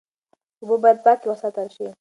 [0.61, 1.85] اوبه باید پاکې وساتل شي.